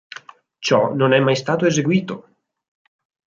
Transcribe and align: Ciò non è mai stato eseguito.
Ciò 0.57 0.95
non 0.95 1.11
è 1.13 1.19
mai 1.19 1.35
stato 1.35 1.67
eseguito. 1.67 2.27